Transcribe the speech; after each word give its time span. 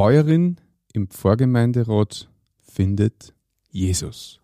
Bäuerin 0.00 0.56
im 0.94 1.08
Pfarrgemeinderat 1.08 2.30
findet 2.62 3.34
Jesus. 3.68 4.39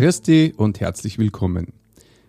Christi 0.00 0.54
und 0.56 0.80
herzlich 0.80 1.18
willkommen. 1.18 1.74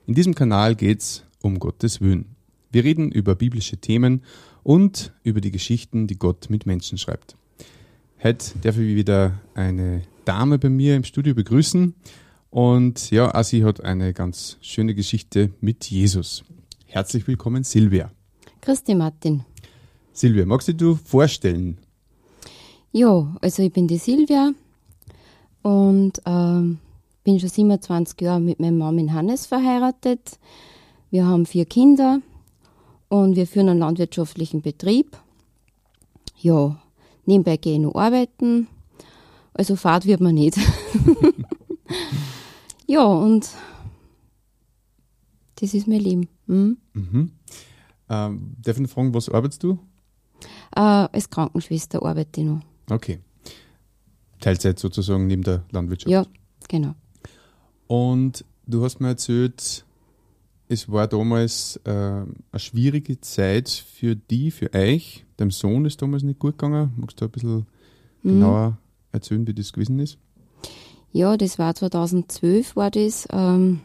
In 0.06 0.14
diesem 0.14 0.36
Kanal 0.36 0.76
geht's 0.76 1.24
um 1.42 1.58
Gottes 1.58 2.02
Willen. 2.02 2.36
Wir 2.70 2.84
reden 2.84 3.14
über 3.14 3.34
biblische 3.34 3.78
Themen 3.78 4.24
und 4.62 5.14
über 5.24 5.40
die 5.40 5.52
Geschichten, 5.52 6.06
die 6.06 6.18
Gott 6.18 6.50
mit 6.50 6.66
Menschen 6.66 6.98
schreibt. 6.98 7.38
Heute 8.22 8.60
darf 8.62 8.76
ich 8.78 8.94
wieder 8.94 9.40
eine 9.54 10.02
Dame 10.26 10.60
bei 10.60 10.68
mir 10.68 10.98
im 10.98 11.06
Studio 11.06 11.34
begrüßen 11.34 11.96
und 12.50 13.10
ja, 13.10 13.42
sie 13.42 13.64
hat 13.64 13.82
eine 13.82 14.12
ganz 14.12 14.58
schöne 14.60 14.94
Geschichte 14.94 15.52
mit 15.62 15.90
Jesus. 15.90 16.44
Herzlich 16.88 17.26
willkommen, 17.26 17.64
Silvia. 17.64 18.12
Christi 18.60 18.96
Martin. 18.96 19.46
Silvia, 20.12 20.46
magst 20.46 20.68
du 20.68 20.74
dir 20.74 21.00
vorstellen? 21.06 21.78
Ja, 22.92 23.34
also 23.40 23.64
ich 23.64 23.72
bin 23.72 23.88
die 23.88 23.98
Silvia 23.98 24.52
und 25.62 26.22
ähm, 26.26 26.80
bin 27.24 27.40
schon 27.40 27.50
27 27.50 28.20
Jahre 28.22 28.40
mit 28.40 28.60
meinem 28.60 28.78
Mann 28.78 28.98
in 28.98 29.14
Hannes 29.14 29.46
verheiratet. 29.46 30.40
Wir 31.10 31.26
haben 31.26 31.46
vier 31.46 31.66
Kinder 31.66 32.22
und 33.10 33.36
wir 33.36 33.48
führen 33.48 33.70
einen 33.70 33.80
landwirtschaftlichen 33.80 34.62
Betrieb. 34.62 35.18
Ja, 36.40 36.82
nebenbei 37.26 37.58
gehe 37.58 37.74
ich 37.74 37.80
noch 37.80 37.96
arbeiten. 37.96 38.68
Also 39.54 39.76
Fahrt 39.76 40.06
wird 40.06 40.22
man 40.22 40.36
nicht. 40.36 40.58
ja, 42.88 43.04
und 43.04 43.50
das 45.56 45.74
ist 45.74 45.88
mein 45.88 46.00
Leben. 46.00 46.28
Hm? 46.48 46.78
Mhm. 46.94 47.32
Ähm, 48.10 48.56
darf 48.62 48.80
ich 48.80 48.90
fragen, 48.90 49.14
was 49.14 49.30
arbeitest 49.30 49.64
du? 49.64 49.78
Äh, 50.76 50.80
als 50.80 51.30
Krankenschwester 51.30 52.04
arbeite 52.04 52.42
ich 52.42 52.48
noch. 52.48 52.62
Okay. 52.90 53.20
Teilzeit 54.40 54.80
sozusagen 54.80 55.28
neben 55.28 55.44
der 55.44 55.64
Landwirtschaft? 55.72 56.10
Ja, 56.10 56.26
genau. 56.68 56.96
Und 57.92 58.46
du 58.68 58.86
hast 58.86 59.02
mir 59.02 59.10
erzählt, 59.10 59.84
es 60.70 60.90
war 60.90 61.10
damals 61.10 61.78
äh, 61.84 61.92
eine 61.92 62.26
schwierige 62.56 63.20
Zeit 63.20 63.68
für 63.68 64.16
die, 64.16 64.50
für 64.52 64.74
euch. 64.74 65.26
Deinem 65.36 65.52
Sohn 65.52 65.84
ist 65.84 66.02
damals 66.02 66.24
nicht 66.24 66.40
gut 66.40 66.58
gegangen. 66.58 66.94
Magst 66.96 67.20
du 67.20 67.26
ein 67.26 67.32
bisschen 67.32 67.66
mhm. 68.24 68.30
genauer 68.30 68.78
erzählen, 69.12 69.46
wie 69.46 69.54
das 69.54 69.74
gewesen 69.74 70.00
ist? 70.00 70.18
Ja, 71.12 71.36
das 71.36 71.60
war 71.60 71.76
2012 71.76 72.78
war 72.78 72.92
das. 72.92 73.28
Ähm, 73.30 73.82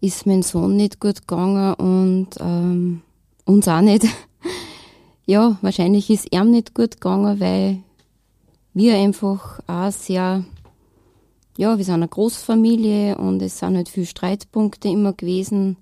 ist 0.00 0.24
mein 0.24 0.42
Sohn 0.42 0.76
nicht 0.76 1.00
gut 1.00 1.26
gegangen 1.26 1.74
und 1.74 2.28
ähm, 2.38 3.02
uns 3.44 3.66
auch 3.66 3.80
nicht. 3.80 4.06
ja, 5.26 5.58
wahrscheinlich 5.62 6.10
ist 6.10 6.32
ihm 6.32 6.52
nicht 6.52 6.74
gut 6.74 7.00
gegangen, 7.00 7.40
weil 7.40 7.78
wir 8.72 8.96
einfach 8.98 9.58
auch 9.66 9.90
sehr 9.90 10.44
ja, 11.56 11.78
wir 11.78 11.84
sind 11.84 11.94
eine 11.94 12.08
Großfamilie 12.08 13.16
und 13.16 13.40
es 13.40 13.58
sind 13.58 13.76
halt 13.76 13.88
viele 13.88 14.06
Streitpunkte 14.06 14.88
immer 14.88 15.12
gewesen. 15.12 15.76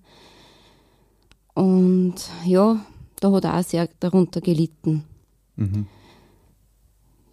Und 1.54 2.14
ja, 2.44 2.84
da 3.20 3.32
hat 3.32 3.44
er 3.44 3.58
auch 3.58 3.62
sehr 3.64 3.88
darunter 4.00 4.40
gelitten. 4.40 5.04
Mhm. 5.56 5.86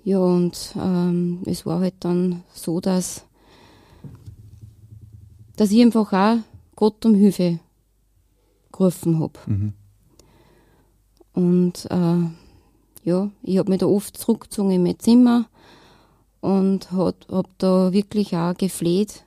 Ja, 0.04 0.20
und 0.20 0.76
ähm, 0.80 1.42
es 1.46 1.66
war 1.66 1.80
halt 1.80 1.96
dann 2.00 2.44
so, 2.54 2.80
dass, 2.80 3.26
dass 5.56 5.72
ich 5.72 5.82
einfach 5.82 6.12
auch 6.12 6.38
Gott 6.76 7.06
um 7.06 7.14
Hilfe 7.14 7.60
gerufen 8.72 9.20
habe. 9.20 9.34
Mhm. 9.46 9.74
Und 11.34 11.86
äh, 11.92 12.30
ja, 13.04 13.30
ich 13.44 13.58
habe 13.58 13.70
mich 13.70 13.80
da 13.80 13.86
oft 13.86 14.18
zurückgezogen 14.18 14.72
in 14.72 14.84
mein 14.84 15.00
Zimmer 15.00 15.46
und 16.42 16.92
hat, 16.92 17.28
hab 17.30 17.48
da 17.60 17.94
wirklich 17.94 18.36
auch 18.36 18.56
gefleht, 18.56 19.26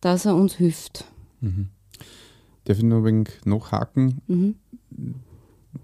dass 0.00 0.26
er 0.26 0.34
uns 0.34 0.54
hilft. 0.54 1.04
Mhm. 1.40 1.68
Darf 2.64 2.78
ich 2.78 2.84
noch 2.84 2.98
ein 2.98 3.04
wenig 3.04 3.28
nachhaken? 3.44 4.20
Mhm. 4.26 4.54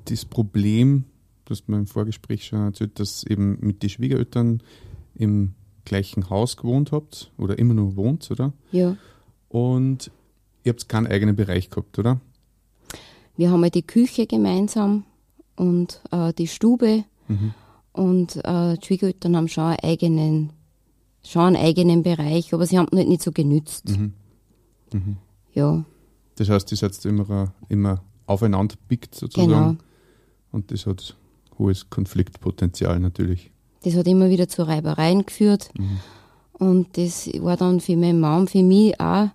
Das 0.06 0.24
Problem, 0.24 1.04
das 1.44 1.68
man 1.68 1.80
im 1.80 1.86
Vorgespräch 1.86 2.46
schon 2.46 2.66
erzählt, 2.66 2.98
dass 2.98 3.24
eben 3.24 3.58
mit 3.60 3.82
den 3.82 3.90
Schwiegereltern 3.90 4.62
im 5.14 5.54
gleichen 5.84 6.30
Haus 6.30 6.56
gewohnt 6.56 6.92
habt 6.92 7.30
oder 7.38 7.58
immer 7.58 7.74
noch 7.74 7.96
wohnt, 7.96 8.30
oder? 8.30 8.52
Ja. 8.72 8.96
Und 9.48 10.10
ihr 10.64 10.72
habt 10.72 10.88
keinen 10.88 11.06
eigenen 11.06 11.36
Bereich 11.36 11.70
gehabt, 11.70 11.98
oder? 11.98 12.20
Wir 13.36 13.50
haben 13.50 13.64
ja 13.64 13.70
die 13.70 13.86
Küche 13.86 14.26
gemeinsam 14.26 15.04
und 15.56 16.00
äh, 16.10 16.32
die 16.32 16.48
Stube. 16.48 17.04
Mhm. 17.28 17.54
Und 17.92 18.36
äh, 18.44 18.76
die 18.76 18.86
Schwiegereltern 18.86 19.36
haben 19.36 19.48
schon 19.48 19.64
einen 19.64 19.78
eigenen, 19.82 20.50
schon 21.26 21.42
einen 21.42 21.56
eigenen 21.56 22.02
Bereich, 22.02 22.52
aber 22.52 22.66
sie 22.66 22.78
haben 22.78 22.88
ihn 22.92 22.98
halt 22.98 23.08
nicht 23.08 23.22
so 23.22 23.32
genützt. 23.32 23.88
Mhm. 23.88 24.12
Mhm. 24.92 25.16
Ja. 25.52 25.84
Das 26.36 26.48
heißt, 26.48 26.70
die 26.70 26.76
seid 26.76 27.04
immer, 27.04 27.52
immer 27.68 28.02
aufeinander 28.26 28.76
pickt 28.88 29.14
sozusagen. 29.14 29.50
Genau. 29.50 29.76
Und 30.52 30.70
das 30.70 30.86
hat 30.86 31.16
hohes 31.58 31.90
Konfliktpotenzial 31.90 32.98
natürlich. 33.00 33.50
Das 33.84 33.94
hat 33.94 34.06
immer 34.06 34.30
wieder 34.30 34.48
zu 34.48 34.66
Reibereien 34.66 35.26
geführt. 35.26 35.70
Mhm. 35.78 36.00
Und 36.52 36.96
das 36.96 37.28
war 37.40 37.56
dann 37.56 37.80
für 37.80 37.96
meinen 37.96 38.20
Mann, 38.20 38.48
für 38.48 38.62
mich 38.62 38.98
auch, 39.00 39.28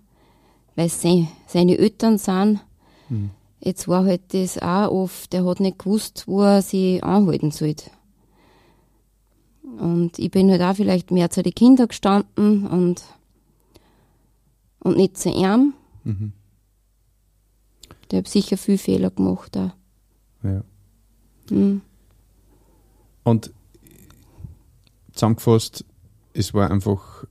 weil 0.76 0.86
es 0.86 1.00
seine 1.00 1.78
Eltern 1.78 2.18
sind. 2.18 2.60
Mhm. 3.08 3.30
Jetzt 3.60 3.88
war 3.88 4.04
halt 4.04 4.22
das 4.32 4.58
auch 4.58 4.90
oft, 4.90 5.32
der 5.32 5.44
hat 5.44 5.60
nicht 5.60 5.78
gewusst, 5.78 6.24
wo 6.26 6.42
er 6.42 6.62
sich 6.62 7.04
anhalten 7.04 7.50
sollte. 7.50 7.90
Und 9.78 10.18
ich 10.18 10.30
bin 10.30 10.50
halt 10.50 10.62
auch 10.62 10.74
vielleicht 10.74 11.10
mehr 11.10 11.30
zu 11.30 11.42
den 11.42 11.54
Kindern 11.54 11.88
gestanden 11.88 12.66
und, 12.66 13.02
und 14.80 14.96
nicht 14.96 15.16
zu 15.16 15.30
ihm. 15.30 15.74
Mhm. 16.04 16.32
Der 18.10 18.20
hat 18.20 18.28
sicher 18.28 18.56
viel 18.56 18.78
Fehler 18.78 19.10
gemacht 19.10 19.56
auch. 19.56 19.70
Ja. 20.42 20.62
Mhm. 21.50 21.82
Und 23.22 23.52
zusammengefasst, 25.12 25.84
es 26.32 26.54
war 26.54 26.70
einfach 26.70 27.24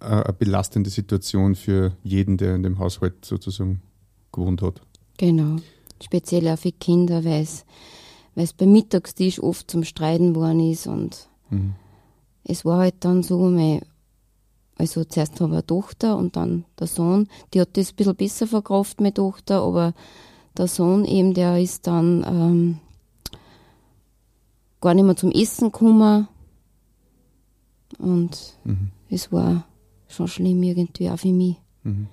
eine 0.00 0.32
belastende 0.32 0.90
Situation 0.90 1.54
für 1.54 1.96
jeden, 2.02 2.36
der 2.36 2.54
in 2.54 2.62
dem 2.62 2.78
Haushalt 2.78 3.24
sozusagen 3.24 3.82
gewohnt 4.32 4.62
hat. 4.62 4.80
Genau. 5.18 5.56
Speziell 6.02 6.48
auch 6.48 6.58
für 6.58 6.72
Kinder, 6.72 7.24
weil 7.24 7.42
es, 7.42 7.66
weil 8.34 8.44
es 8.44 8.54
beim 8.54 8.72
Mittagstisch 8.72 9.40
oft 9.40 9.70
zum 9.70 9.84
Streiten 9.84 10.34
worden 10.34 10.70
ist 10.70 10.86
und 10.86 11.28
Mhm. 11.50 11.74
Es 12.44 12.64
war 12.64 12.78
halt 12.78 12.96
dann 13.00 13.22
so, 13.22 13.38
mein, 13.50 13.82
also 14.76 15.04
zuerst 15.04 15.40
haben 15.40 15.50
wir 15.50 15.58
eine 15.58 15.66
Tochter 15.66 16.16
und 16.16 16.36
dann 16.36 16.64
der 16.78 16.86
Sohn, 16.86 17.28
die 17.52 17.60
hat 17.60 17.76
das 17.76 17.90
ein 17.90 17.96
bisschen 17.96 18.16
besser 18.16 18.46
verkauft, 18.46 19.00
meine 19.00 19.14
Tochter, 19.14 19.62
aber 19.62 19.94
der 20.56 20.66
Sohn 20.66 21.04
eben, 21.04 21.34
der 21.34 21.60
ist 21.60 21.86
dann 21.86 22.24
ähm, 22.26 22.78
gar 24.80 24.94
nicht 24.94 25.04
mehr 25.04 25.16
zum 25.16 25.30
Essen 25.30 25.70
gekommen. 25.70 26.28
Und 27.98 28.56
mhm. 28.64 28.90
es 29.10 29.30
war 29.32 29.64
schon 30.08 30.28
schlimm 30.28 30.62
irgendwie 30.62 31.10
auch 31.10 31.18
für 31.18 31.32
mich. 31.32 31.56
Mhm. 31.84 32.08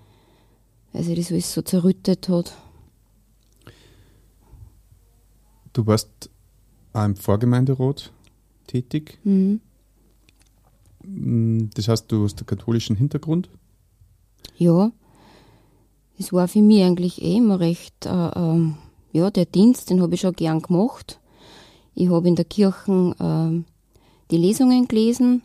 Weil 0.93 1.03
sich 1.03 1.17
das 1.17 1.31
alles 1.31 1.53
so 1.53 1.61
zerrüttet 1.61 2.29
hat. 2.29 2.53
Du 5.73 5.85
warst 5.85 6.29
auch 6.93 7.05
im 7.05 7.15
Vorgemeinderat 7.15 8.11
tätig. 8.67 9.17
Mhm. 9.23 9.61
Mm, 11.03 11.69
das 11.73 11.87
heißt, 11.87 12.11
du 12.11 12.23
hast 12.23 12.39
einen 12.39 12.47
katholischen 12.47 12.95
Hintergrund? 12.95 13.49
Ja, 14.57 14.91
es 16.19 16.33
war 16.33 16.47
für 16.47 16.61
mich 16.61 16.83
eigentlich 16.83 17.21
eh 17.21 17.37
immer 17.37 17.59
recht, 17.59 18.05
äh, 18.05 18.09
äh, 18.09 18.71
ja, 19.13 19.31
der 19.31 19.45
Dienst, 19.45 19.89
den 19.89 20.01
habe 20.01 20.15
ich 20.15 20.21
schon 20.21 20.33
gern 20.33 20.61
gemacht. 20.61 21.19
Ich 21.95 22.09
habe 22.09 22.27
in 22.27 22.35
der 22.35 22.45
Kirche 22.45 23.15
äh, 23.19 23.63
die 24.31 24.37
Lesungen 24.37 24.87
gelesen 24.87 25.41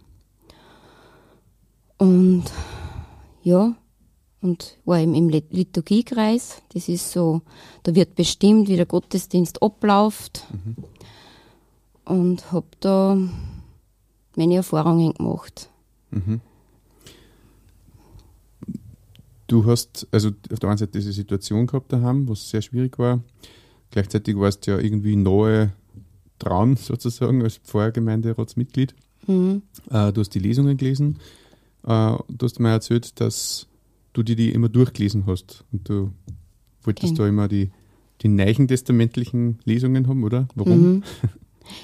und 1.99 2.45
ja, 3.43 3.75
und 4.41 4.79
war 4.85 5.01
im, 5.01 5.15
im 5.15 5.29
Liturgiekreis. 5.29 6.63
Das 6.75 6.89
ist 6.89 7.13
so, 7.13 7.43
da 7.85 7.95
wird 7.95 8.17
bestimmt, 8.17 8.69
wie 8.69 8.77
der 8.77 8.87
Gottesdienst 8.87 9.63
abläuft. 9.63 10.47
Mhm 10.51 10.77
und 12.21 12.53
habe 12.53 12.67
da 12.81 13.17
meine 14.37 14.55
Erfahrungen 14.57 15.15
gemacht. 15.15 15.69
Mhm. 16.11 16.41
du 19.47 19.67
hast 19.67 20.07
also 20.11 20.31
auf 20.51 20.59
der 20.61 20.71
einen 20.71 20.79
Seite 20.79 20.93
diese 20.93 21.13
Situation 21.13 21.67
gehabt 21.67 21.93
daheim, 21.93 22.27
was 22.29 22.49
sehr 22.49 22.63
schwierig 22.63 22.99
war. 22.99 23.21
Gleichzeitig 23.91 24.37
warst 24.39 24.67
du 24.67 24.71
ja 24.73 24.79
irgendwie 24.79 25.15
nahe 25.17 25.73
dran, 26.39 26.77
sozusagen, 26.81 27.43
als 27.43 27.59
Pfarrgemeinderatsmitglied. 27.59 28.95
Mhm. 29.27 29.63
Äh, 29.91 30.13
du 30.13 30.21
hast 30.23 30.31
die 30.31 30.39
Lesungen 30.39 30.77
gelesen. 30.79 31.19
Äh, 31.85 32.17
du 32.29 32.47
hast 32.47 32.61
mir 32.61 32.71
erzählt, 32.71 33.21
dass 33.21 33.67
du 34.15 34.23
dir 34.23 34.37
die 34.37 34.53
immer 34.53 34.71
durchgelesen 34.71 35.27
hast. 35.27 35.65
Und 35.71 35.87
du 35.89 36.13
wolltest 36.83 37.15
Genau. 37.15 37.25
da 37.25 37.29
immer 37.29 37.49
die, 37.49 37.71
die 38.23 38.29
neuen 38.29 38.69
testamentlichen 38.69 39.59
Lesungen 39.65 40.09
haben, 40.09 40.25
oder? 40.25 40.49
Warum? 40.55 40.95
Mhm. 40.95 41.03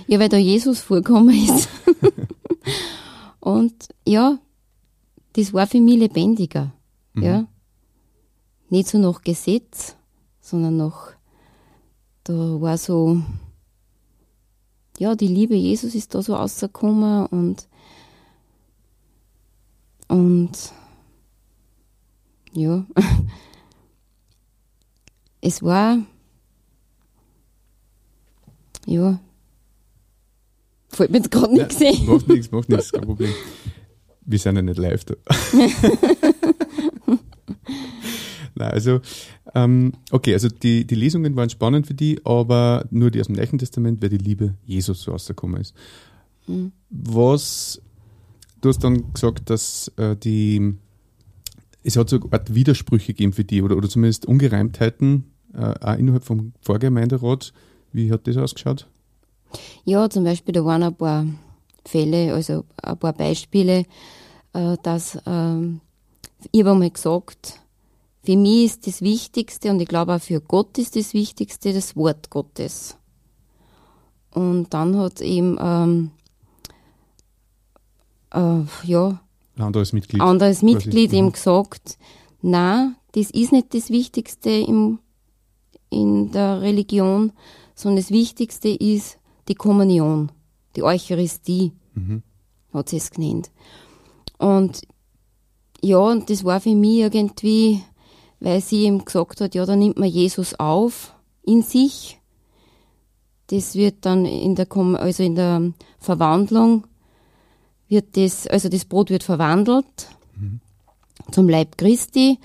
Ja, 0.06 0.18
weil 0.18 0.28
da 0.28 0.36
Jesus 0.36 0.80
vorgekommen 0.80 1.34
ist. 1.34 1.68
Und 3.40 3.88
ja, 4.06 4.38
das 5.34 5.52
war 5.52 5.66
für 5.66 5.80
mich 5.80 5.98
lebendiger. 5.98 6.72
Mhm. 7.14 7.22
Ja. 7.22 7.46
Nicht 8.70 8.88
so 8.88 8.98
nach 8.98 9.22
Gesetz, 9.22 9.96
sondern 10.40 10.76
nach, 10.76 11.12
da 12.24 12.60
war 12.60 12.76
so, 12.76 13.22
ja, 14.98 15.14
die 15.14 15.28
Liebe 15.28 15.54
Jesus 15.54 15.94
ist 15.94 16.14
da 16.14 16.22
so 16.22 16.34
rausgekommen 16.34 17.26
und, 17.26 17.68
und, 20.08 20.72
ja, 22.52 22.84
es 25.40 25.62
war, 25.62 25.98
ja, 28.86 29.20
fällt 30.98 31.10
mir 31.10 31.18
jetzt 31.18 31.30
gerade 31.30 31.56
Ja, 31.56 31.64
nichts 31.64 31.80
ein. 31.82 32.06
macht 32.06 32.28
nichts, 32.28 32.50
macht 32.50 32.68
nichts, 32.68 32.92
kein 32.92 33.04
Problem. 33.04 33.30
Wir 34.26 34.38
sind 34.38 34.56
ja 34.56 34.62
nicht 34.62 34.78
live 34.78 35.04
da. 35.06 35.14
Nein, 38.54 38.70
also, 38.72 39.00
ähm, 39.54 39.92
okay, 40.10 40.34
also 40.34 40.48
die, 40.48 40.84
die 40.86 40.94
Lesungen 40.96 41.36
waren 41.36 41.48
spannend 41.48 41.86
für 41.86 41.94
die, 41.94 42.20
aber 42.24 42.84
nur 42.90 43.10
die 43.10 43.20
aus 43.20 43.28
dem 43.28 43.36
Neuen 43.36 43.58
Testament, 43.58 44.02
weil 44.02 44.08
die 44.08 44.18
Liebe 44.18 44.54
Jesus 44.66 45.02
so 45.02 45.12
rausgekommen 45.12 45.60
ist. 45.60 45.74
Mhm. 46.46 46.72
Was, 46.90 47.80
du 48.60 48.68
hast 48.68 48.82
dann 48.82 49.12
gesagt, 49.12 49.48
dass 49.48 49.92
äh, 49.96 50.16
die, 50.16 50.74
es 51.84 51.96
hat 51.96 52.10
so 52.10 52.20
eine 52.20 52.32
Art 52.32 52.54
Widersprüche 52.54 53.14
gegeben 53.14 53.32
für 53.32 53.44
die, 53.44 53.62
oder, 53.62 53.76
oder 53.76 53.88
zumindest 53.88 54.26
Ungereimtheiten, 54.26 55.24
äh, 55.54 55.74
auch 55.80 55.96
innerhalb 55.96 56.24
vom 56.24 56.52
Vorgemeinderat. 56.60 57.52
Wie 57.92 58.10
hat 58.12 58.26
das 58.26 58.36
ausgeschaut? 58.36 58.88
Ja, 59.84 60.08
zum 60.10 60.24
Beispiel, 60.24 60.52
da 60.54 60.64
waren 60.64 60.82
ein 60.82 60.94
paar 60.94 61.26
Fälle, 61.84 62.34
also 62.34 62.64
ein 62.82 62.98
paar 62.98 63.12
Beispiele, 63.12 63.84
äh, 64.52 64.76
dass 64.82 65.18
ähm, 65.26 65.80
ich 66.52 66.60
habe 66.60 66.72
einmal 66.72 66.90
gesagt, 66.90 67.60
für 68.22 68.36
mich 68.36 68.64
ist 68.66 68.86
das 68.86 69.00
Wichtigste 69.02 69.70
und 69.70 69.80
ich 69.80 69.88
glaube 69.88 70.14
auch 70.14 70.20
für 70.20 70.40
Gott 70.40 70.76
ist 70.78 70.96
das 70.96 71.14
Wichtigste 71.14 71.72
das 71.72 71.96
Wort 71.96 72.30
Gottes. 72.30 72.96
Und 74.34 74.72
dann 74.74 74.96
hat 74.98 75.20
eben 75.22 75.56
ähm, 75.60 76.10
äh, 78.32 78.60
ja, 78.84 79.20
Ein 79.56 79.62
anderes 79.62 79.92
Mitglied. 79.92 80.20
anderes. 80.20 80.62
Mitglied 80.62 81.12
Mhm. 81.12 81.18
ihm 81.18 81.32
gesagt, 81.32 81.98
na, 82.42 82.94
das 83.12 83.30
ist 83.30 83.52
nicht 83.52 83.72
das 83.74 83.90
Wichtigste 83.90 84.50
im, 84.50 84.98
in 85.90 86.30
der 86.30 86.60
Religion, 86.60 87.32
sondern 87.74 88.02
das 88.02 88.10
Wichtigste 88.10 88.68
ist 88.68 89.18
die 89.48 89.54
Kommunion, 89.54 90.30
die 90.76 90.82
Eucharistie, 90.82 91.72
Mhm. 91.94 92.22
hat 92.72 92.88
sie 92.90 92.98
es 92.98 93.10
genannt. 93.10 93.50
Und 94.38 94.82
ja, 95.80 95.98
und 95.98 96.30
das 96.30 96.44
war 96.44 96.60
für 96.60 96.74
mich 96.74 96.98
irgendwie, 96.98 97.82
weil 98.40 98.60
sie 98.60 98.84
ihm 98.84 99.04
gesagt 99.04 99.40
hat, 99.40 99.54
ja, 99.54 99.64
da 99.66 99.74
nimmt 99.74 99.98
man 99.98 100.08
Jesus 100.08 100.54
auf 100.58 101.14
in 101.42 101.62
sich. 101.62 102.20
Das 103.48 103.74
wird 103.74 104.04
dann 104.04 104.26
in 104.26 104.54
der, 104.54 104.66
also 104.76 105.22
in 105.22 105.34
der 105.34 105.72
Verwandlung 105.98 106.86
wird 107.88 108.16
das, 108.16 108.46
also 108.46 108.68
das 108.68 108.84
Brot 108.84 109.10
wird 109.10 109.22
verwandelt 109.22 109.86
zum 111.32 111.48
Leib 111.48 111.78
Christi. 111.78 112.38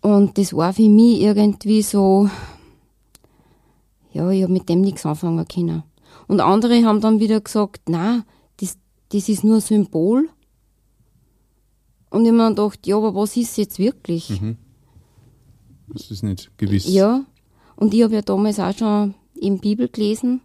Und 0.00 0.36
das 0.36 0.52
war 0.52 0.72
für 0.72 0.88
mich 0.88 1.20
irgendwie 1.20 1.82
so, 1.82 2.28
ja, 4.12 4.28
ich 4.30 4.42
habe 4.42 4.52
mit 4.52 4.68
dem 4.68 4.80
nichts 4.80 5.06
anfangen 5.06 5.46
können. 5.46 5.84
Und 6.32 6.40
andere 6.40 6.82
haben 6.86 7.02
dann 7.02 7.20
wieder 7.20 7.42
gesagt, 7.42 7.90
na, 7.90 8.24
das, 8.58 8.78
das 9.10 9.28
ist 9.28 9.44
nur 9.44 9.56
ein 9.56 9.60
Symbol. 9.60 10.30
Und 12.08 12.22
ich 12.22 12.28
habe 12.28 12.38
mir 12.38 12.48
gedacht, 12.48 12.86
ja, 12.86 12.96
aber 12.96 13.14
was 13.14 13.36
ist 13.36 13.58
jetzt 13.58 13.78
wirklich? 13.78 14.40
Das 15.88 16.10
ist 16.10 16.22
nicht 16.22 16.50
gewiss. 16.56 16.88
Ja, 16.88 17.26
und 17.76 17.92
ich 17.92 18.02
habe 18.02 18.14
ja 18.14 18.22
damals 18.22 18.58
auch 18.60 18.74
schon 18.74 19.12
in 19.34 19.58
Bibel 19.58 19.90
gelesen. 19.90 20.40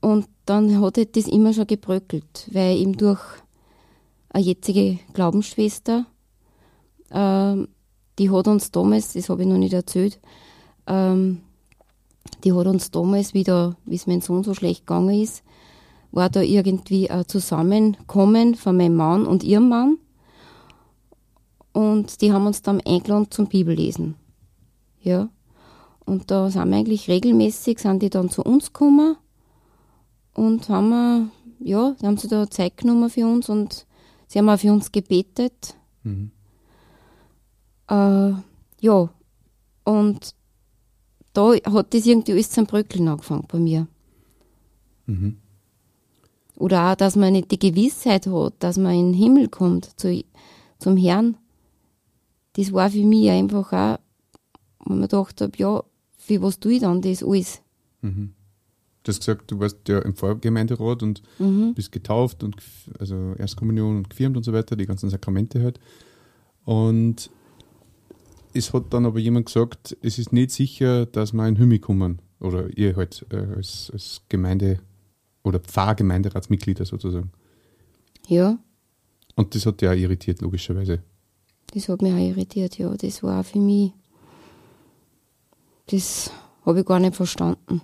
Und 0.00 0.28
dann 0.46 0.80
hat 0.80 0.96
halt 0.96 1.14
das 1.14 1.28
immer 1.28 1.52
schon 1.52 1.66
gebröckelt, 1.66 2.48
weil 2.52 2.78
ihm 2.78 2.96
durch 2.96 3.20
eine 4.30 4.44
jetzige 4.44 4.98
Glaubensschwester, 5.12 6.06
ähm, 7.10 7.68
die 8.18 8.30
hat 8.30 8.48
uns 8.48 8.70
damals, 8.70 9.12
das 9.12 9.28
habe 9.28 9.42
ich 9.42 9.48
noch 9.48 9.58
nicht 9.58 9.74
erzählt, 9.74 10.18
ähm, 10.86 11.42
die 12.44 12.52
hat 12.52 12.66
uns 12.66 12.90
damals 12.90 13.34
wieder, 13.34 13.76
wie 13.84 13.96
es 13.96 14.06
meinem 14.06 14.20
Sohn 14.20 14.44
so 14.44 14.54
schlecht 14.54 14.86
gegangen 14.86 15.20
ist, 15.20 15.42
war 16.10 16.28
da 16.28 16.40
irgendwie 16.40 17.10
ein 17.10 17.26
Zusammenkommen 17.26 18.54
von 18.54 18.76
meinem 18.76 18.96
Mann 18.96 19.26
und 19.26 19.44
ihrem 19.44 19.68
Mann. 19.68 19.98
Und 21.72 22.20
die 22.20 22.32
haben 22.32 22.46
uns 22.46 22.62
dann 22.62 22.80
eingeladen 22.82 23.30
zum 23.30 23.46
Bibellesen. 23.46 24.14
Ja. 25.00 25.30
Und 26.04 26.30
da 26.30 26.50
sind 26.50 26.68
wir 26.68 26.76
eigentlich 26.76 27.08
regelmäßig, 27.08 27.78
sind 27.78 28.02
die 28.02 28.10
dann 28.10 28.28
zu 28.28 28.42
uns 28.42 28.72
gekommen 28.72 29.16
und 30.34 30.68
haben 30.68 30.88
wir, 30.90 31.28
ja, 31.60 31.94
da 31.98 32.06
haben 32.06 32.16
sie 32.16 32.28
da 32.28 32.50
Zeit 32.50 32.76
genommen 32.76 33.08
für 33.08 33.26
uns 33.26 33.48
und 33.48 33.86
sie 34.26 34.38
haben 34.38 34.48
auch 34.48 34.58
für 34.58 34.72
uns 34.72 34.92
gebetet. 34.92 35.76
Mhm. 36.02 36.32
Äh, 37.88 38.32
ja, 38.80 39.08
und 39.84 40.34
da 41.32 41.54
hat 41.54 41.94
das 41.94 42.06
irgendwie 42.06 42.32
alles 42.32 42.50
zum 42.50 42.66
Bröckeln 42.66 43.08
angefangen 43.08 43.46
bei 43.50 43.58
mir. 43.58 43.86
Mhm. 45.06 45.38
Oder 46.56 46.92
auch, 46.92 46.94
dass 46.94 47.16
man 47.16 47.32
nicht 47.32 47.50
die 47.50 47.58
Gewissheit 47.58 48.26
hat, 48.26 48.54
dass 48.58 48.76
man 48.76 48.94
in 48.94 49.12
den 49.12 49.14
Himmel 49.14 49.48
kommt, 49.48 49.98
zu, 49.98 50.22
zum 50.78 50.96
Herrn. 50.96 51.36
Das 52.54 52.72
war 52.72 52.90
für 52.90 53.04
mich 53.04 53.30
einfach 53.30 53.72
auch, 53.72 53.98
wo 54.80 54.92
man 54.92 55.02
gedacht 55.02 55.40
habe, 55.40 55.52
ja, 55.56 55.82
für 56.18 56.42
was 56.42 56.60
tue 56.60 56.74
ich 56.74 56.80
dann 56.80 57.00
das 57.00 57.22
alles? 57.22 57.62
Mhm. 58.02 58.34
Du 59.02 59.08
hast 59.10 59.18
gesagt, 59.18 59.50
du 59.50 59.58
warst 59.58 59.78
ja 59.88 59.98
im 60.00 60.14
Vorgemeinderat 60.14 61.02
und 61.02 61.22
Mhm. 61.38 61.74
bist 61.74 61.90
getauft 61.90 62.44
und 62.44 62.54
also 63.00 63.34
Erstkommunion 63.36 63.96
und 63.96 64.10
gefirmt 64.10 64.36
und 64.36 64.44
so 64.44 64.52
weiter, 64.52 64.76
die 64.76 64.86
ganzen 64.86 65.10
Sakramente 65.10 65.60
halt. 65.62 65.80
Und 66.64 67.30
es 68.54 68.72
hat 68.72 68.92
dann 68.92 69.06
aber 69.06 69.18
jemand 69.18 69.46
gesagt, 69.46 69.96
es 70.02 70.18
ist 70.18 70.32
nicht 70.32 70.50
sicher, 70.50 71.06
dass 71.06 71.32
wir 71.32 71.46
in 71.46 71.56
Hümi 71.58 71.78
kommen. 71.78 72.20
Oder 72.40 72.76
ihr 72.76 72.96
halt 72.96 73.24
äh, 73.30 73.36
als, 73.36 73.90
als 73.92 74.22
Gemeinde 74.28 74.80
oder 75.44 75.60
Pfarrgemeinderatsmitglieder 75.60 76.84
sozusagen. 76.84 77.30
Ja, 78.26 78.58
Und 79.36 79.54
das 79.54 79.64
hat 79.66 79.82
auch 79.84 79.92
irritiert, 79.92 80.40
logischerweise. 80.40 81.02
das 81.72 81.88
hat 81.88 82.02
mich 82.02 82.12
auch 82.12 82.18
irritiert, 82.18 82.78
ja. 82.78 82.94
Das 82.96 83.22
war 83.22 83.40
auch 83.40 83.44
für 83.44 83.58
mich, 83.60 83.92
das 85.86 86.30
habe 86.64 86.80
ich 86.80 86.86
gar 86.86 86.98
nicht 87.00 87.14
verstanden. 87.16 87.80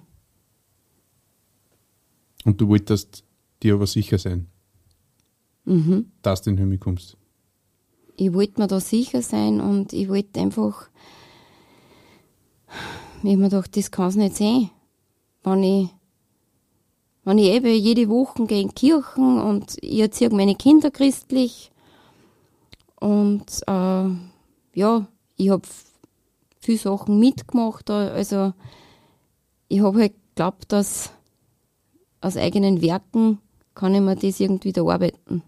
Und 2.45 2.61
du 2.61 2.69
wolltest 2.69 3.25
dir 3.63 3.75
aber 3.75 3.87
sicher 3.87 4.19
sein, 4.19 4.47
Mhm. 5.65 6.07
dass 6.23 6.43
du 6.43 6.51
in 6.51 6.59
Hümi 6.59 6.79
kommst. 6.79 7.17
Ich 8.19 8.35
wollte 8.35 8.61
mir 8.61 8.67
da 8.67 8.81
sicher 8.81 9.23
sein 9.23 9.61
und 9.61 9.93
ich 9.93 10.09
wollte 10.09 10.41
einfach, 10.41 10.89
ich 13.23 13.31
hab 13.31 13.39
mir 13.39 13.49
gedacht, 13.49 13.77
das 13.77 13.93
kann 13.93 14.09
es 14.09 14.17
nicht 14.17 14.37
sein. 14.37 14.71
Wenn 15.45 15.63
ich, 15.63 15.89
wenn 17.23 17.39
ich 17.39 17.47
eben 17.47 17.73
jede 17.73 18.09
Woche 18.09 18.45
gehe 18.47 18.61
in 18.61 18.75
Kirchen 18.75 19.41
und 19.41 19.77
ich 19.81 20.01
erziehe 20.01 20.31
meine 20.31 20.57
Kinder 20.57 20.91
christlich 20.91 21.71
und 22.99 23.63
äh, 23.69 24.09
ja, 24.75 25.07
ich 25.37 25.51
habe 25.51 25.69
viele 26.61 26.79
Sachen 26.79 27.21
mitgemacht, 27.21 27.89
also 27.89 28.53
ich 29.69 29.81
habe 29.81 30.01
halt 30.01 30.15
geglaubt, 30.35 30.73
dass 30.73 31.13
aus 32.21 32.37
eigenen 32.37 32.83
Werken 32.83 33.39
kann 33.75 33.95
ich 33.95 34.01
mir 34.01 34.17
das 34.17 34.41
irgendwie 34.41 34.73
da 34.73 34.83
arbeiten. 34.83 35.45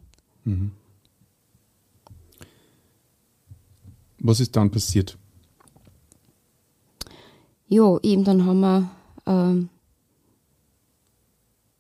Was 4.21 4.41
ist 4.41 4.55
dann 4.55 4.71
passiert? 4.71 5.17
Ja, 7.69 7.99
eben 8.03 8.25
dann 8.25 8.45
haben 8.45 8.61
wir 8.61 8.91
ähm, 9.27 9.69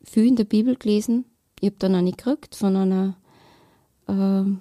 viel 0.04 0.26
in 0.26 0.37
der 0.37 0.44
Bibel 0.44 0.76
gelesen. 0.76 1.26
Ich 1.61 1.66
habe 1.66 1.76
dann 1.78 1.94
eine 1.94 2.12
gekriegt 2.12 2.54
von 2.54 2.76
einer 2.76 3.16
ähm, 4.09 4.61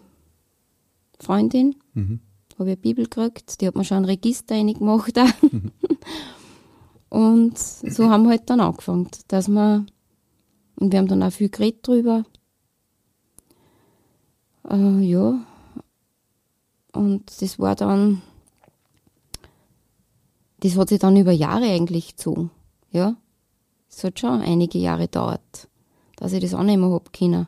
Freundin. 1.19 1.75
Mhm. 1.93 2.19
habe 2.57 2.71
ich 2.71 2.75
eine 2.75 2.77
Bibel 2.77 3.05
gekriegt, 3.05 3.61
die 3.61 3.67
hat 3.67 3.75
mir 3.75 3.85
schon 3.85 3.97
ein 3.97 4.05
Register 4.05 4.55
reingemacht. 4.55 5.17
und 7.09 7.57
so 7.57 8.09
haben 8.09 8.23
wir 8.23 8.31
halt 8.31 8.49
dann 8.49 8.59
angefangen, 8.59 9.09
dass 9.29 9.47
wir, 9.47 9.85
und 10.75 10.91
wir 10.91 10.99
haben 10.99 11.07
dann 11.07 11.23
auch 11.23 11.31
viel 11.31 11.49
geredet 11.49 11.87
drüber. 11.87 12.25
Äh, 14.69 14.99
ja. 14.99 15.45
Und 16.91 17.41
das 17.41 17.59
war 17.59 17.75
dann, 17.75 18.21
das 20.59 20.77
hat 20.77 20.89
sich 20.89 20.99
dann 20.99 21.17
über 21.17 21.31
Jahre 21.31 21.65
eigentlich 21.65 22.15
gezogen. 22.15 22.51
Ja. 22.91 23.15
Es 23.89 24.03
hat 24.03 24.19
schon 24.19 24.41
einige 24.41 24.77
Jahre 24.77 25.03
gedauert, 25.03 25.67
dass 26.15 26.33
ich 26.33 26.41
das 26.41 26.53
annehmen 26.53 26.91
habe 26.91 27.09
können. 27.11 27.47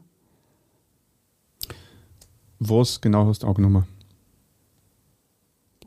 Was 2.60 3.02
genau 3.02 3.26
hast 3.26 3.44
du 3.44 3.48
angenommen? 3.48 3.86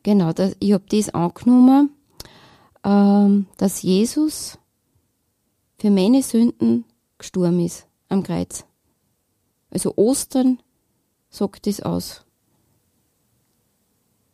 Genau, 0.02 0.32
das, 0.32 0.56
ich 0.61 0.73
habe 0.73 0.84
das 0.88 1.08
angenommen, 1.11 1.90
ähm, 2.84 3.46
dass 3.56 3.82
Jesus 3.82 4.58
für 5.78 5.90
meine 5.90 6.23
Sünden 6.23 6.84
gestorben 7.18 7.61
ist 7.61 7.87
am 8.08 8.23
Kreuz. 8.23 8.64
Also 9.70 9.94
Ostern 9.96 10.58
sagt 11.30 11.66
das 11.66 11.80
aus. 11.80 12.24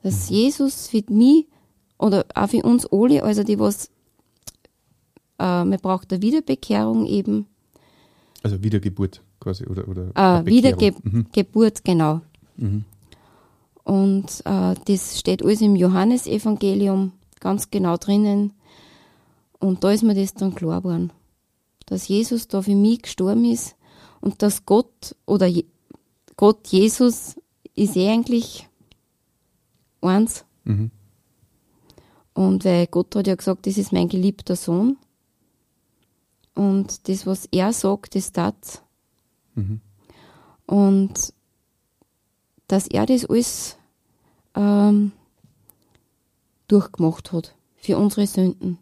Dass. 0.03 0.29
Jesus 0.29 0.89
für 0.89 1.03
mich 1.09 1.47
oder 1.99 2.25
auch 2.35 2.49
für 2.49 2.63
uns 2.63 2.87
alle, 2.87 3.23
also 3.23 3.43
die 3.43 3.59
was, 3.59 3.87
äh, 5.39 5.65
man 5.65 5.79
braucht 5.81 6.13
eine 6.13 6.23
Wiederbekehrung 6.23 7.07
eben. 7.07 7.47
Also 8.43 8.63
Wiedergeburt 8.63 9.23
quasi 9.39 9.67
oder, 9.67 9.87
oder 9.89 10.11
äh, 10.15 10.47
Wiedergeburt, 10.47 11.79
mhm. 11.79 11.85
genau. 11.85 12.21
Mhm. 12.57 12.85
Und 13.85 14.43
äh, 14.45 14.75
das 14.85 15.19
steht 15.19 15.43
alles 15.43 15.61
im 15.61 15.77
Johannesevangelium 15.77 17.13
ganz 17.41 17.71
genau 17.71 17.97
drinnen. 17.97 18.53
Und 19.59 19.85
da 19.85 19.91
ist 19.91 20.03
mir 20.03 20.15
das 20.15 20.35
dann 20.35 20.55
klar 20.55 20.81
geworden, 20.81 21.13
dass 21.87 22.09
Jesus 22.09 22.49
da 22.49 22.63
für 22.63 22.75
mich 22.75 23.03
gestorben 23.03 23.45
ist 23.45 23.77
und 24.21 24.43
dass 24.43 24.65
Gott 24.65 25.17
oder 25.27 25.47
Je 25.47 25.65
Gott, 26.37 26.69
Jesus 26.69 27.37
ist 27.75 27.97
eh 27.97 28.09
eigentlich 28.09 28.70
eins. 30.03 30.45
Mhm. 30.65 30.91
Und 32.35 32.65
weil 32.65 32.87
Gott 32.87 33.15
hat 33.17 33.27
ja 33.27 33.35
gesagt, 33.35 33.67
das 33.67 33.77
ist 33.77 33.93
mein 33.93 34.09
geliebter 34.09 34.57
Sohn. 34.57 34.97
Und 36.55 37.09
das, 37.09 37.27
was 37.27 37.47
er 37.53 37.73
sagt, 37.73 38.15
das 38.15 38.33
tat. 38.33 38.83
Mhm. 39.55 39.81
Und 40.67 41.33
dass 42.69 42.87
er 42.87 43.07
das 43.07 43.25
alles 43.25 43.77
ähm, 44.55 45.13
durchgemacht 46.69 47.33
hat 47.33 47.55
für 47.77 47.99
unsere 47.99 48.27
Sünden. 48.27 48.79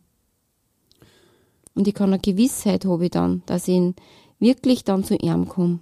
Und 1.75 1.89
ich 1.89 1.95
kann 1.95 2.11
eine 2.13 2.19
Gewissheit 2.19 2.85
habe 2.85 3.07
ich 3.07 3.11
dann, 3.13 3.43
dass 3.47 3.69
ich 3.69 3.95
wirklich 4.39 4.85
dann 4.85 5.05
zu 5.05 5.17
ihm 5.17 5.49
komme. 5.49 5.79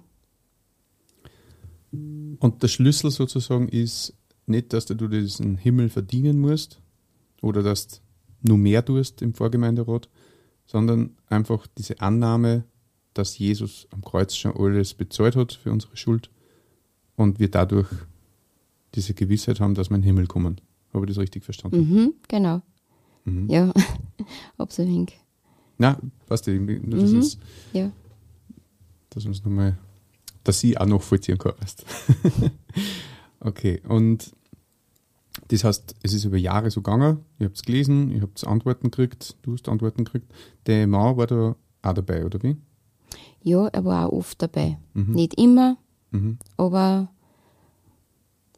Und 1.91 2.61
der 2.61 2.67
Schlüssel 2.67 3.11
sozusagen 3.11 3.67
ist 3.69 4.13
nicht, 4.47 4.73
dass 4.73 4.85
du 4.85 4.95
diesen 4.95 5.57
Himmel 5.57 5.89
verdienen 5.89 6.39
musst 6.39 6.81
oder 7.41 7.63
dass 7.63 7.87
du 7.87 7.97
nur 8.41 8.57
mehr 8.57 8.83
tust 8.83 9.21
im 9.21 9.33
Vorgemeinderat, 9.33 10.09
sondern 10.65 11.15
einfach 11.27 11.67
diese 11.77 11.99
Annahme, 12.01 12.63
dass 13.13 13.37
Jesus 13.37 13.87
am 13.91 14.01
Kreuz 14.03 14.35
schon 14.35 14.55
alles 14.55 14.93
bezahlt 14.93 15.35
hat 15.35 15.53
für 15.53 15.71
unsere 15.71 15.97
Schuld 15.97 16.29
und 17.15 17.39
wir 17.39 17.49
dadurch 17.49 17.87
diese 18.95 19.13
Gewissheit 19.13 19.59
haben, 19.59 19.75
dass 19.75 19.89
wir 19.89 19.95
in 19.95 20.01
den 20.01 20.07
Himmel 20.07 20.27
kommen. 20.27 20.61
Habe 20.93 21.05
ich 21.05 21.09
das 21.11 21.21
richtig 21.21 21.43
verstanden? 21.43 21.79
Mhm, 21.79 22.13
genau. 22.27 22.61
Mhm. 23.25 23.49
Ja, 23.49 23.73
absolut. 24.57 25.13
Na, 25.77 25.97
weißt 26.27 26.47
du, 26.47 26.65
das 26.65 27.11
mhm. 27.11 27.19
ist, 27.19 27.39
ja. 27.73 27.91
dass 29.09 29.25
uns 29.25 29.43
nochmal, 29.43 29.77
dass 30.43 30.59
sie 30.59 30.77
auch 30.77 30.85
noch 30.85 31.01
vollziehen 31.01 31.37
kann, 31.37 31.53
weißt 31.59 31.85
Okay, 33.39 33.81
und 33.87 34.31
das 35.49 35.63
heißt, 35.63 35.95
es 36.03 36.13
ist 36.13 36.25
über 36.25 36.37
Jahre 36.37 36.71
so 36.71 36.81
gegangen, 36.81 37.25
ihr 37.39 37.47
habt 37.47 37.57
es 37.57 37.63
gelesen, 37.63 38.11
ihr 38.11 38.21
habt 38.21 38.45
Antworten 38.45 38.91
gekriegt, 38.91 39.37
du 39.43 39.53
hast 39.53 39.69
Antworten 39.69 40.03
gekriegt. 40.03 40.31
Der 40.65 40.87
Mann 40.87 41.17
war 41.17 41.27
da 41.27 41.55
auch 41.81 41.93
dabei, 41.93 42.25
oder 42.25 42.41
wie? 42.43 42.57
Ja, 43.41 43.67
er 43.67 43.85
war 43.85 44.07
auch 44.07 44.13
oft 44.13 44.41
dabei. 44.41 44.77
Mhm. 44.93 45.13
Nicht 45.13 45.39
immer, 45.39 45.77
mhm. 46.11 46.37
aber 46.57 47.09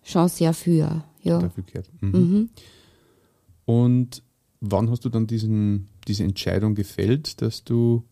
schon 0.03 0.27
sehr 0.29 0.53
viel. 0.53 1.03
Ja. 1.21 1.39
Dafür 1.39 1.63
gehört. 1.63 1.91
Mhm. 2.01 2.09
Mhm. 2.11 2.49
Und 3.65 4.23
wann 4.61 4.89
hast 4.89 5.05
du 5.05 5.09
dann 5.09 5.27
diesen, 5.27 5.89
diese 6.07 6.23
Entscheidung 6.23 6.75
gefällt, 6.75 7.41
dass 7.41 7.63
du 7.63 8.03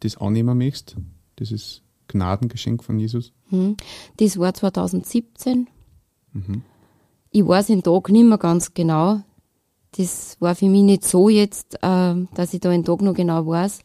das 0.00 0.16
annehmen 0.16 0.56
möchtest, 0.56 0.96
dieses 1.38 1.82
Gnadengeschenk 2.08 2.82
von 2.82 2.98
Jesus? 2.98 3.32
Mhm. 3.50 3.76
Das 4.16 4.38
war 4.38 4.54
2017. 4.54 5.68
Mhm. 6.32 6.62
Ich 7.34 7.46
weiß 7.46 7.68
den 7.68 7.82
Tag 7.82 8.10
nicht 8.10 8.24
mehr 8.24 8.36
ganz 8.36 8.74
genau. 8.74 9.22
Das 9.96 10.36
war 10.38 10.54
für 10.54 10.68
mich 10.68 10.82
nicht 10.82 11.04
so 11.04 11.30
jetzt, 11.30 11.76
äh, 11.82 12.14
dass 12.34 12.52
ich 12.52 12.60
da 12.60 12.70
den 12.70 12.84
Tag 12.84 13.00
noch 13.00 13.14
genau 13.14 13.46
weiß. 13.46 13.80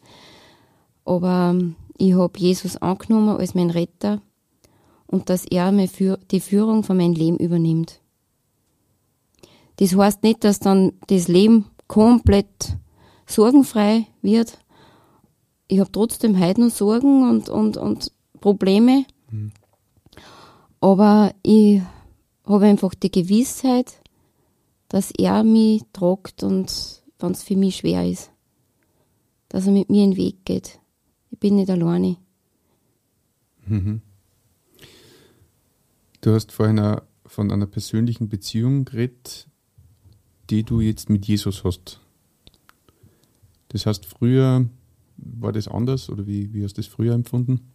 Aber 1.05 1.51
ähm, 1.51 1.75
ich 1.97 2.13
habe 2.13 2.37
Jesus 2.37 2.75
angenommen 2.77 3.37
als 3.37 3.55
mein 3.55 3.69
Retter 3.69 4.21
und 5.07 5.29
dass 5.29 5.45
er 5.45 5.71
mir 5.71 5.87
für 5.87 6.19
die 6.29 6.41
Führung 6.41 6.83
von 6.83 6.97
meinem 6.97 7.13
Leben 7.13 7.37
übernimmt. 7.37 8.01
Das 9.77 9.95
heißt 9.95 10.23
nicht, 10.23 10.43
dass 10.43 10.59
dann 10.59 10.91
das 11.07 11.29
Leben 11.29 11.65
komplett 11.87 12.77
sorgenfrei 13.25 14.07
wird. 14.21 14.59
Ich 15.69 15.79
habe 15.79 15.91
trotzdem 15.91 16.37
heute 16.37 16.61
noch 16.61 16.71
Sorgen 16.71 17.29
und, 17.29 17.47
und, 17.47 17.77
und 17.77 18.11
Probleme. 18.41 19.05
Mhm. 19.31 19.51
Aber 20.81 21.33
ich 21.43 21.81
habe 22.47 22.65
einfach 22.65 22.93
die 22.95 23.11
Gewissheit, 23.11 24.01
dass 24.89 25.11
er 25.11 25.43
mich 25.43 25.83
tragt 25.93 26.43
und 26.43 27.03
wenn 27.19 27.31
es 27.31 27.43
für 27.43 27.55
mich 27.55 27.77
schwer 27.77 28.09
ist, 28.09 28.31
dass 29.49 29.65
er 29.65 29.73
mit 29.73 29.89
mir 29.89 30.03
in 30.03 30.11
den 30.11 30.17
Weg 30.17 30.45
geht. 30.45 30.79
Ich 31.31 31.39
bin 31.39 31.55
nicht 31.55 31.69
alleine. 31.69 32.17
Mhm. 33.65 34.01
Du 36.21 36.33
hast 36.33 36.51
vorhin 36.51 36.99
von 37.25 37.51
einer 37.51 37.67
persönlichen 37.67 38.29
Beziehung 38.29 38.85
geredet, 38.85 39.47
die 40.49 40.63
du 40.63 40.79
jetzt 40.79 41.09
mit 41.09 41.25
Jesus 41.25 41.63
hast. 41.63 41.99
Das 43.69 43.85
heißt, 43.85 44.05
früher 44.05 44.65
war 45.17 45.51
das 45.51 45.67
anders 45.67 46.09
oder 46.09 46.25
wie, 46.25 46.53
wie 46.53 46.63
hast 46.63 46.77
du 46.77 46.81
das 46.81 46.89
früher 46.89 47.13
empfunden? 47.13 47.71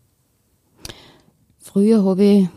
Früher 1.59 2.05
habe 2.05 2.25
ich, 2.25 2.49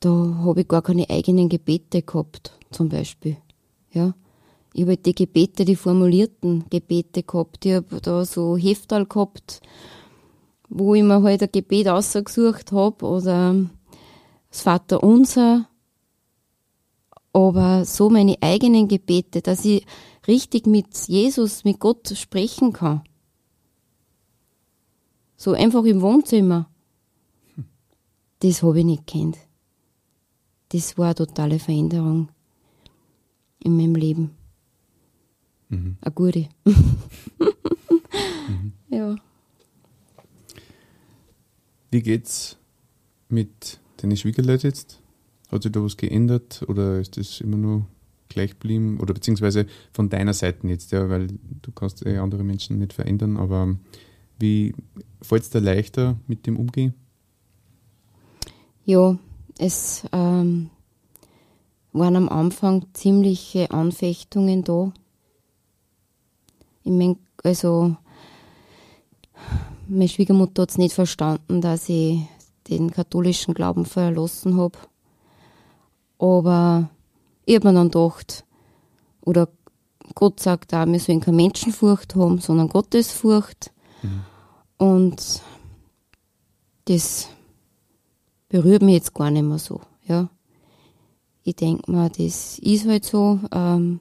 da 0.00 0.33
habe 0.44 0.62
ich 0.62 0.68
gar 0.68 0.82
keine 0.82 1.08
eigenen 1.10 1.48
Gebete 1.48 2.02
gehabt, 2.02 2.58
zum 2.70 2.88
Beispiel. 2.88 3.36
Ja. 3.92 4.14
Ich 4.72 4.82
habe 4.82 4.92
halt 4.92 5.06
die 5.06 5.14
Gebete, 5.14 5.64
die 5.64 5.76
formulierten 5.76 6.64
Gebete 6.68 7.22
gehabt. 7.22 7.64
Ich 7.64 7.74
habe 7.74 8.00
da 8.00 8.24
so 8.24 8.56
Heftal 8.56 9.06
gehabt, 9.06 9.60
wo 10.68 10.94
ich 10.94 11.02
mir 11.04 11.22
halt 11.22 11.42
ein 11.42 11.52
Gebet 11.52 11.88
ausgesucht 11.88 12.72
habe 12.72 13.06
oder 13.06 13.54
das 14.50 14.62
Vater 14.62 15.02
Unser. 15.04 15.68
Aber 17.32 17.84
so 17.84 18.10
meine 18.10 18.36
eigenen 18.40 18.88
Gebete, 18.88 19.42
dass 19.42 19.64
ich 19.64 19.86
richtig 20.26 20.66
mit 20.66 20.96
Jesus, 21.06 21.64
mit 21.64 21.78
Gott 21.78 22.08
sprechen 22.08 22.72
kann. 22.72 23.02
So 25.36 25.52
einfach 25.52 25.84
im 25.84 26.00
Wohnzimmer. 26.00 26.68
Das 28.40 28.62
habe 28.62 28.80
ich 28.80 28.84
nicht 28.84 29.06
kennt. 29.06 29.38
Das 30.74 30.98
war 30.98 31.06
eine 31.06 31.14
totale 31.14 31.60
Veränderung 31.60 32.28
in 33.60 33.76
meinem 33.76 33.94
Leben. 33.94 34.32
Mhm. 35.68 35.96
Eine 36.00 36.12
gute. 36.12 36.48
mhm. 36.64 38.72
Ja. 38.88 39.14
Wie 41.92 42.02
geht's 42.02 42.58
mit 43.28 43.78
deinen 43.98 44.16
Schwiegerleuten 44.16 44.70
jetzt? 44.70 45.00
Hat 45.48 45.62
sich 45.62 45.70
da 45.70 45.80
was 45.80 45.96
geändert 45.96 46.64
oder 46.66 46.98
ist 46.98 47.18
das 47.18 47.40
immer 47.40 47.56
nur 47.56 47.86
gleich 48.28 48.50
geblieben? 48.50 48.98
Oder 48.98 49.14
beziehungsweise 49.14 49.66
von 49.92 50.08
deiner 50.08 50.34
Seite 50.34 50.66
jetzt, 50.66 50.90
ja, 50.90 51.08
weil 51.08 51.28
du 51.62 51.70
kannst 51.70 52.04
eh 52.04 52.18
andere 52.18 52.42
Menschen 52.42 52.80
nicht 52.80 52.94
verändern, 52.94 53.36
aber 53.36 53.76
wie 54.40 54.74
fällt 55.22 55.44
es 55.44 55.50
dir 55.50 55.60
leichter 55.60 56.18
mit 56.26 56.48
dem 56.48 56.56
Umgehen? 56.56 56.94
Ja, 58.84 59.16
es 59.58 60.04
ähm, 60.12 60.70
waren 61.92 62.16
am 62.16 62.28
Anfang 62.28 62.86
ziemliche 62.92 63.70
Anfechtungen 63.70 64.64
da. 64.64 64.92
Ich 66.82 66.90
mein, 66.90 67.16
also 67.42 67.96
meine 69.86 70.08
Schwiegermutter 70.08 70.62
hat 70.62 70.70
es 70.70 70.78
nicht 70.78 70.94
verstanden, 70.94 71.60
dass 71.60 71.88
ich 71.88 72.20
den 72.68 72.90
katholischen 72.90 73.54
Glauben 73.54 73.84
verlassen 73.84 74.56
habe. 74.56 74.78
Aber 76.18 76.90
ich 77.44 77.54
habe 77.56 77.68
mir 77.68 77.74
dann 77.74 77.90
gedacht, 77.90 78.44
oder 79.20 79.48
Gott 80.14 80.40
sagt 80.40 80.74
auch, 80.74 80.86
wir 80.86 81.00
sollen 81.00 81.20
keine 81.20 81.36
Menschenfurcht 81.36 82.14
haben, 82.14 82.38
sondern 82.38 82.68
Gottesfurcht. 82.68 83.72
Mhm. 84.02 84.24
Und 84.78 85.42
das 86.86 87.28
berührt 88.54 88.82
mich 88.82 88.94
jetzt 88.94 89.14
gar 89.14 89.32
nicht 89.32 89.42
mehr 89.42 89.58
so. 89.58 89.80
Ja. 90.06 90.30
Ich 91.42 91.56
denke 91.56 91.90
mal, 91.90 92.08
das 92.08 92.60
ist 92.60 92.86
halt 92.86 93.04
so. 93.04 93.40
Ähm, 93.50 93.98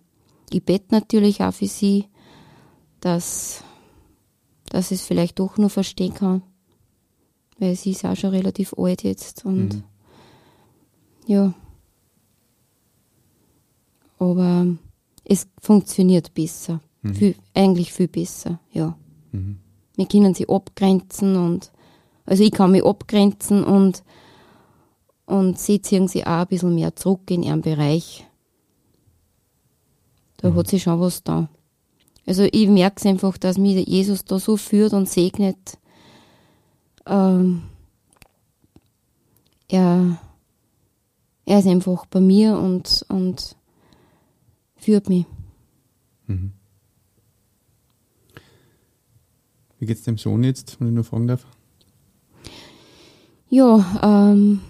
ich 0.51 0.63
bete 0.63 0.85
natürlich 0.91 1.41
auch 1.41 1.55
für 1.55 1.65
sie, 1.65 2.05
dass, 2.99 3.63
dass 4.69 4.91
ich 4.91 4.99
es 4.99 5.07
vielleicht 5.07 5.39
doch 5.39 5.57
nur 5.57 5.71
verstehen 5.71 6.13
kann. 6.13 6.43
Weil 7.57 7.75
sie 7.75 7.91
ist 7.91 8.05
auch 8.05 8.15
schon 8.15 8.29
relativ 8.29 8.75
alt 8.77 9.01
jetzt 9.01 9.43
und 9.43 9.73
mhm. 9.73 9.83
ja. 11.25 11.53
Aber 14.19 14.67
es 15.25 15.47
funktioniert 15.59 16.31
besser. 16.35 16.79
Mhm. 17.01 17.15
Viel, 17.15 17.35
eigentlich 17.55 17.91
viel 17.91 18.07
besser, 18.07 18.59
ja. 18.71 18.95
Mhm. 19.31 19.57
Wir 19.95 20.05
können 20.05 20.35
sie 20.35 20.47
abgrenzen 20.47 21.37
und 21.37 21.71
also 22.27 22.43
ich 22.43 22.51
kann 22.51 22.69
mich 22.69 22.85
abgrenzen 22.85 23.63
und 23.63 24.03
und 25.33 25.57
sie 25.57 25.81
ziehen 25.81 26.07
sich 26.07 26.27
auch 26.27 26.41
ein 26.41 26.47
bisschen 26.47 26.75
mehr 26.75 26.95
zurück 26.95 27.31
in 27.31 27.41
ihren 27.41 27.61
Bereich. 27.61 28.23
Da 30.37 30.51
mhm. 30.51 30.55
hat 30.55 30.67
sie 30.67 30.79
schon 30.79 30.99
was 30.99 31.23
da. 31.23 31.49
Also 32.27 32.43
ich 32.51 32.69
merke 32.69 32.97
es 32.97 33.05
einfach, 33.07 33.39
dass 33.39 33.57
mich 33.57 33.87
Jesus 33.87 34.25
da 34.25 34.37
so 34.37 34.57
führt 34.57 34.93
und 34.93 35.09
segnet. 35.09 35.79
Ähm, 37.07 37.63
er, 39.69 40.19
er 41.45 41.59
ist 41.59 41.67
einfach 41.67 42.05
bei 42.05 42.19
mir 42.19 42.55
und, 42.59 43.03
und 43.09 43.55
führt 44.75 45.09
mich. 45.09 45.25
Mhm. 46.27 46.53
Wie 49.79 49.87
geht 49.87 49.97
es 49.97 50.03
dem 50.03 50.19
Sohn 50.19 50.43
jetzt, 50.43 50.79
wenn 50.79 50.89
ich 50.89 50.93
nur 50.93 51.03
fragen 51.03 51.27
darf? 51.27 51.47
Ja, 53.49 54.31
ähm, 54.31 54.61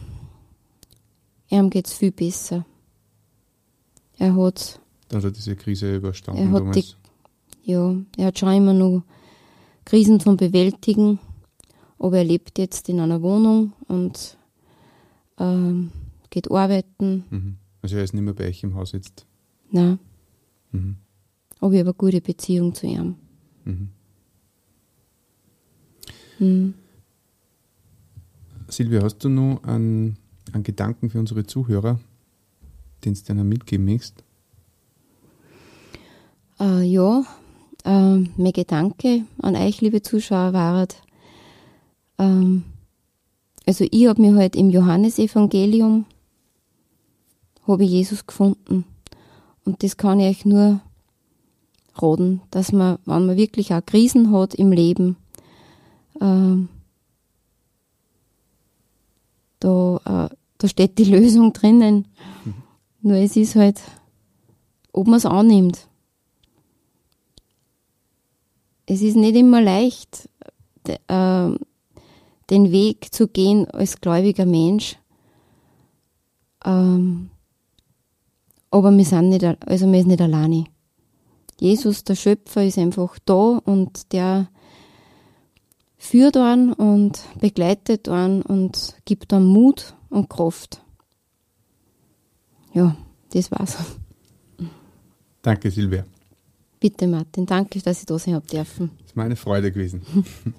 ihm 1.53 1.69
geht 1.69 1.87
es 1.87 1.93
viel 1.93 2.11
besser. 2.11 2.65
Er 4.17 4.35
hat. 4.35 4.79
Also 5.11 5.29
diese 5.29 5.55
Krise 5.55 5.95
überstanden 5.95 6.53
er 6.53 6.67
hat 6.67 6.75
die, 6.75 6.85
ja, 7.63 7.95
er 8.17 8.27
hat 8.27 8.39
schon 8.39 8.53
immer 8.53 8.73
noch 8.73 9.03
Krisen 9.85 10.19
zum 10.19 10.37
Bewältigen, 10.37 11.19
aber 11.99 12.17
er 12.17 12.23
lebt 12.23 12.57
jetzt 12.57 12.89
in 12.89 12.99
einer 12.99 13.21
Wohnung 13.21 13.73
und 13.87 14.37
ähm, 15.37 15.91
geht 16.29 16.49
arbeiten. 16.51 17.25
Mhm. 17.29 17.57
Also 17.81 17.97
er 17.97 18.03
ist 18.03 18.13
nicht 18.13 18.23
mehr 18.23 18.33
bei 18.33 18.47
euch 18.47 18.63
im 18.63 18.75
Haus 18.75 18.93
jetzt? 18.93 19.25
Nein. 19.71 19.99
Mhm. 20.71 20.97
Aber 21.59 21.73
ich 21.73 21.79
habe 21.79 21.89
eine 21.89 21.93
gute 21.93 22.21
Beziehung 22.21 22.73
zu 22.73 22.87
ihm. 22.87 23.15
Mhm. 23.65 23.89
Mhm. 26.39 26.73
Silvia, 28.67 29.03
hast 29.03 29.19
du 29.19 29.29
noch 29.29 29.63
einen, 29.63 30.17
einen 30.53 30.63
Gedanken 30.63 31.09
für 31.09 31.19
unsere 31.19 31.45
Zuhörer, 31.45 31.99
den 33.03 33.13
du 33.13 33.21
denen 33.21 33.49
mitgeben 33.49 33.85
möchtest? 33.85 34.23
Äh, 36.59 36.83
ja, 36.83 37.23
äh, 37.83 38.17
mein 38.17 38.53
Gedanke 38.53 39.25
an 39.39 39.55
euch, 39.55 39.81
liebe 39.81 40.01
Zuschauer, 40.01 40.53
war, 40.53 40.87
ähm, 42.19 42.63
also 43.65 43.85
ich 43.89 44.07
habe 44.07 44.21
mir 44.21 44.35
halt 44.35 44.55
im 44.55 44.69
Johannesevangelium 44.69 46.05
habe 47.67 47.83
ich 47.85 47.91
Jesus 47.91 48.27
gefunden. 48.27 48.85
Und 49.65 49.83
das 49.83 49.97
kann 49.97 50.19
ich 50.19 50.27
euch 50.37 50.45
nur 50.45 50.81
raten, 51.95 52.41
dass 52.51 52.71
man, 52.71 52.97
wenn 53.05 53.25
man 53.27 53.37
wirklich 53.37 53.73
auch 53.73 53.85
Krisen 53.85 54.31
hat 54.31 54.53
im 54.55 54.71
Leben, 54.71 55.15
ähm, 56.19 56.69
da, 59.59 60.29
äh, 60.29 60.35
da 60.63 60.69
steht 60.69 60.97
die 60.97 61.03
Lösung 61.17 61.51
drinnen. 61.51 62.07
Nur 63.01 63.17
es 63.17 63.35
ist 63.35 63.55
halt, 63.55 63.81
ob 64.93 65.07
man 65.07 65.17
es 65.17 65.25
annimmt. 65.25 65.89
Es 68.85 69.01
ist 69.01 69.17
nicht 69.17 69.35
immer 69.35 69.61
leicht, 69.61 70.29
de, 70.87 70.95
äh, 71.07 71.57
den 72.49 72.71
Weg 72.71 73.13
zu 73.13 73.27
gehen 73.27 73.69
als 73.71 73.99
gläubiger 73.99 74.45
Mensch. 74.45 74.97
Ähm, 76.63 77.29
aber 78.71 78.91
wir 78.95 79.05
sind 79.05 79.29
nicht, 79.29 79.43
also 79.43 79.91
wir 79.91 79.99
sind 79.99 80.07
nicht 80.07 80.21
alleine. 80.21 80.63
Jesus, 81.59 82.05
der 82.05 82.15
Schöpfer, 82.15 82.63
ist 82.63 82.77
einfach 82.77 83.19
da 83.25 83.59
und 83.65 84.13
der 84.13 84.47
führt 85.97 86.37
einen 86.37 86.71
und 86.71 87.21
begleitet 87.39 88.07
einen 88.07 88.41
und 88.41 88.95
gibt 89.03 89.33
dann 89.33 89.45
Mut 89.45 89.93
und 90.13 90.29
Kraft. 90.29 90.81
Ja, 92.73 92.95
das 93.31 93.51
war's. 93.51 93.77
Danke, 95.41 95.69
Silvia. 95.69 96.05
Bitte, 96.79 97.07
Martin. 97.07 97.45
Danke, 97.45 97.79
dass 97.81 97.99
ich 97.99 98.05
da 98.05 98.17
sein 98.17 98.35
habe 98.35 98.47
dürfen. 98.47 98.91
Das 98.99 99.07
ist 99.07 99.15
meine 99.15 99.35
Freude 99.35 99.71
gewesen. 99.71 100.01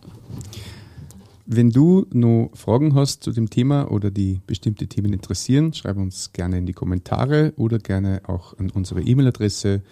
Wenn 1.47 1.71
du 1.71 2.07
noch 2.11 2.51
Fragen 2.55 2.95
hast 2.95 3.23
zu 3.23 3.31
dem 3.31 3.51
Thema 3.51 3.91
oder 3.91 4.11
die 4.11 4.41
bestimmte 4.47 4.87
Themen 4.87 5.13
interessieren, 5.13 5.75
schreib 5.75 5.99
uns 5.99 6.33
gerne 6.33 6.57
in 6.57 6.65
die 6.65 6.73
Kommentare 6.73 7.53
oder 7.57 7.79
gerne 7.79 8.23
auch 8.27 8.57
an 8.59 8.71
unsere 8.71 9.03
E-Mail-Adresse 9.03 9.83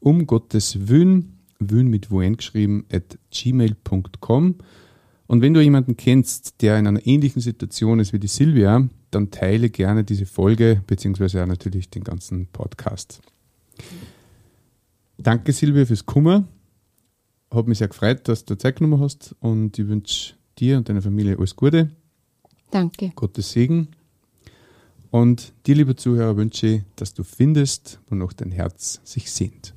um 0.00 0.26
Gottes 0.26 0.88
Willen, 0.88 1.38
Willen 1.58 1.88
mit 1.88 2.10
Wohin 2.10 2.36
geschrieben, 2.38 2.86
at 2.90 3.18
gmail.com. 3.30 4.54
Und 5.26 5.42
wenn 5.42 5.54
du 5.54 5.60
jemanden 5.60 5.96
kennst, 5.96 6.62
der 6.62 6.78
in 6.78 6.86
einer 6.86 7.06
ähnlichen 7.06 7.42
Situation 7.42 8.00
ist 8.00 8.14
wie 8.14 8.18
die 8.18 8.26
Silvia, 8.26 8.88
dann 9.14 9.30
teile 9.30 9.70
gerne 9.70 10.04
diese 10.04 10.26
Folge, 10.26 10.82
beziehungsweise 10.86 11.42
auch 11.42 11.46
natürlich 11.46 11.90
den 11.90 12.04
ganzen 12.04 12.46
Podcast. 12.46 13.20
Danke, 15.18 15.52
Silvia, 15.52 15.86
fürs 15.86 16.04
Kummer. 16.04 16.44
Hat 17.50 17.66
mich 17.68 17.78
sehr 17.78 17.88
gefreut, 17.88 18.26
dass 18.28 18.44
du 18.44 18.56
Zeit 18.56 18.76
genommen 18.76 19.00
hast 19.00 19.34
und 19.40 19.78
ich 19.78 19.86
wünsche 19.86 20.34
dir 20.58 20.76
und 20.76 20.88
deiner 20.88 21.02
Familie 21.02 21.38
alles 21.38 21.54
Gute. 21.54 21.90
Danke. 22.70 23.12
Gottes 23.14 23.52
Segen. 23.52 23.88
Und 25.10 25.52
dir, 25.66 25.76
lieber 25.76 25.96
Zuhörer, 25.96 26.36
wünsche 26.36 26.66
ich, 26.66 26.82
dass 26.96 27.14
du 27.14 27.22
findest, 27.22 28.00
wonach 28.08 28.32
dein 28.32 28.50
Herz 28.50 29.00
sich 29.04 29.30
sehnt. 29.30 29.72